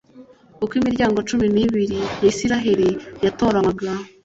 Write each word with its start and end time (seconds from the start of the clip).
uko 0.63 0.73
imiryango 0.79 1.17
cumi 1.29 1.45
nibiri 1.53 1.99
ya 2.21 2.27
isiraheli 2.31 2.87
yatoranywaga 3.23 3.89